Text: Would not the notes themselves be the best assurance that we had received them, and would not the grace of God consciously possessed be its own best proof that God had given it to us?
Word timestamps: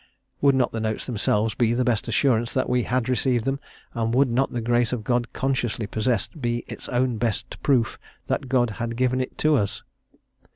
Would 0.41 0.55
not 0.55 0.71
the 0.71 0.79
notes 0.79 1.05
themselves 1.05 1.53
be 1.53 1.75
the 1.75 1.83
best 1.83 2.07
assurance 2.07 2.55
that 2.55 2.67
we 2.67 2.81
had 2.81 3.07
received 3.07 3.45
them, 3.45 3.59
and 3.93 4.11
would 4.15 4.31
not 4.31 4.51
the 4.51 4.59
grace 4.59 4.91
of 4.91 5.03
God 5.03 5.31
consciously 5.31 5.85
possessed 5.85 6.41
be 6.41 6.65
its 6.67 6.89
own 6.89 7.17
best 7.19 7.61
proof 7.61 7.99
that 8.25 8.49
God 8.49 8.71
had 8.71 8.95
given 8.97 9.21
it 9.21 9.37
to 9.37 9.55
us? 9.57 9.83